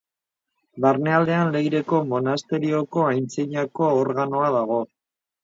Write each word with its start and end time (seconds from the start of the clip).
Barnealdean 0.85 1.51
Leireko 1.55 1.99
monasterioko 2.13 3.05
antzinako 3.11 3.93
organoa 4.01 4.51
dago. 4.59 4.83